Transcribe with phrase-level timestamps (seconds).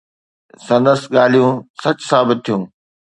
[0.67, 2.61] سندس ڳالهيون سچ ثابت ٿيون.